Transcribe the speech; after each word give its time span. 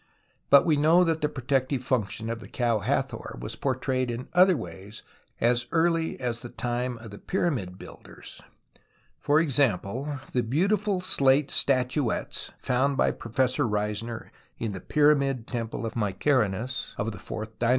But 0.49 0.65
we 0.65 0.77
know 0.77 1.03
that 1.03 1.21
the 1.21 1.29
protective 1.29 1.81
GETTING 1.87 2.07
TO 2.07 2.09
HEAVEN 2.15 2.25
105 2.25 2.25
function 2.25 2.29
of 2.31 2.39
the 2.39 2.47
Cow 2.47 2.79
Hatlior 2.79 3.39
was 3.39 3.55
portrayed 3.55 4.09
in 4.09 4.29
other 4.33 4.57
ways 4.57 5.03
as 5.39 5.67
early 5.71 6.19
as 6.19 6.41
the 6.41 6.49
time 6.49 6.97
of 6.97 7.11
the 7.11 7.19
Pyramid 7.19 7.77
builders 7.77 8.41
(for 9.19 9.39
example, 9.39 10.19
the 10.31 10.41
beautiful 10.41 11.01
slate 11.01 11.51
statuettes 11.51 12.51
found 12.57 12.97
by 12.97 13.11
Professor 13.11 13.67
Reisner 13.67 14.31
in 14.57 14.71
the 14.73 14.81
Pyramid 14.81 15.45
Temple 15.45 15.85
of 15.85 15.93
Mykerinus 15.95 16.95
of 16.97 17.11
the 17.11 17.19
fourth 17.19 17.51
Fig. 17.59 17.69